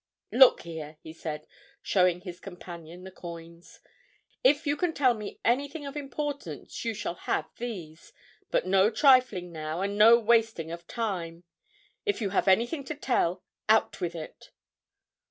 "Look 0.31 0.61
here," 0.63 0.97
he 1.03 1.13
said, 1.13 1.45
showing 1.83 2.21
his 2.21 2.39
companion 2.39 3.03
the 3.03 3.11
coins, 3.11 3.81
"if 4.43 4.65
you 4.65 4.75
can 4.75 4.95
tell 4.95 5.13
me 5.13 5.39
anything 5.45 5.85
of 5.85 5.95
importance 5.95 6.83
you 6.83 6.95
shall 6.95 7.13
have 7.13 7.45
these. 7.57 8.11
But 8.49 8.65
no 8.65 8.89
trifling, 8.89 9.51
now. 9.51 9.81
And 9.81 9.99
no 9.99 10.17
wasting 10.19 10.71
of 10.71 10.87
time. 10.87 11.43
If 12.03 12.19
you 12.19 12.31
have 12.31 12.47
anything 12.47 12.83
to 12.85 12.95
tell, 12.95 13.43
out 13.69 14.01
with 14.01 14.15
it!" 14.15 14.49